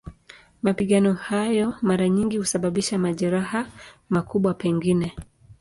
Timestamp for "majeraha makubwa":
2.97-4.53